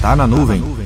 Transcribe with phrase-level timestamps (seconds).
[0.00, 0.79] Tá na nuvem.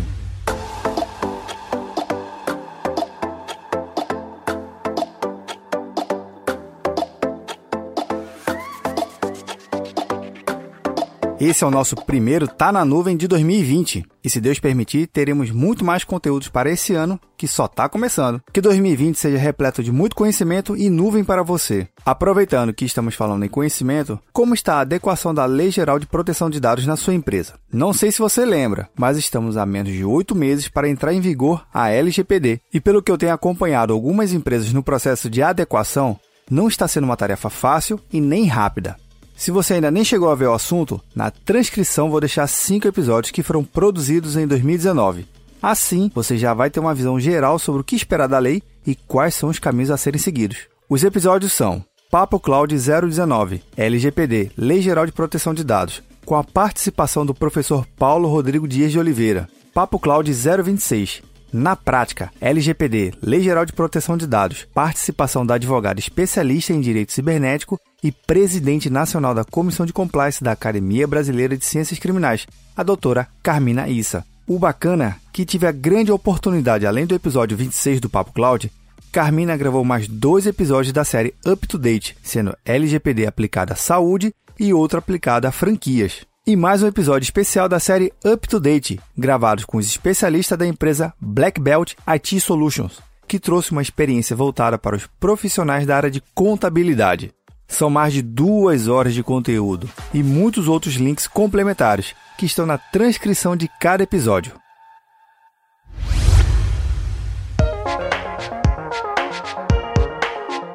[11.44, 14.02] Esse é o nosso primeiro Tá na Nuvem de 2020.
[14.24, 18.40] E se Deus permitir, teremos muito mais conteúdos para esse ano, que só está começando.
[18.50, 21.86] Que 2020 seja repleto de muito conhecimento e nuvem para você.
[22.02, 26.48] Aproveitando que estamos falando em conhecimento, como está a adequação da Lei Geral de Proteção
[26.48, 27.56] de Dados na sua empresa?
[27.70, 31.20] Não sei se você lembra, mas estamos há menos de oito meses para entrar em
[31.20, 32.58] vigor a LGPD.
[32.72, 36.18] E pelo que eu tenho acompanhado algumas empresas no processo de adequação,
[36.50, 38.96] não está sendo uma tarefa fácil e nem rápida.
[39.36, 43.30] Se você ainda nem chegou a ver o assunto, na transcrição vou deixar cinco episódios
[43.30, 45.26] que foram produzidos em 2019.
[45.60, 48.94] Assim, você já vai ter uma visão geral sobre o que esperar da lei e
[48.94, 50.58] quais são os caminhos a serem seguidos.
[50.88, 56.44] Os episódios são Papo Cloud 019, LGPD, Lei Geral de Proteção de Dados, com a
[56.44, 59.48] participação do professor Paulo Rodrigo Dias de Oliveira.
[59.72, 61.22] Papo Cloud 026,
[61.54, 67.12] na prática, LGPD, Lei Geral de Proteção de Dados, participação da advogada especialista em direito
[67.12, 72.44] cibernético e presidente nacional da Comissão de Compliance da Academia Brasileira de Ciências Criminais,
[72.76, 74.24] a doutora Carmina Issa.
[74.48, 78.70] O bacana que tive a grande oportunidade, além do episódio 26 do Papo Cloud,
[79.12, 84.34] Carmina gravou mais dois episódios da série Up to Date, sendo LGPD aplicada à saúde
[84.58, 89.00] e outro aplicada a franquias e mais um episódio especial da série Up to Date,
[89.16, 94.76] gravados com os especialistas da empresa Black Belt IT Solutions, que trouxe uma experiência voltada
[94.76, 97.32] para os profissionais da área de contabilidade.
[97.66, 102.76] São mais de duas horas de conteúdo e muitos outros links complementares que estão na
[102.76, 104.52] transcrição de cada episódio.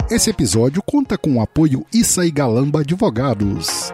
[0.09, 3.93] Esse episódio conta com o apoio Issa e Galamba Advogados.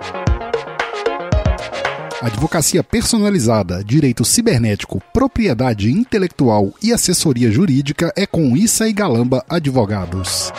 [2.25, 10.51] Advocacia personalizada, direito cibernético, propriedade intelectual e assessoria jurídica é com Issa e Galamba Advogados.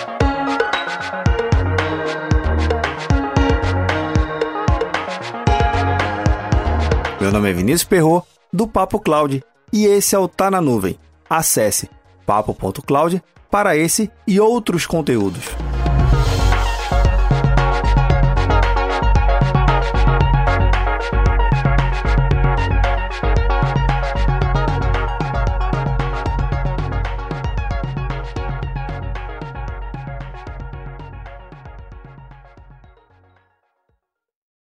[7.20, 10.96] Meu nome é Vinícius Perro do Papo Cloud, e esse é o Tá na Nuvem.
[11.28, 11.90] Acesse
[12.24, 15.42] papo.cloud para esse e outros conteúdos.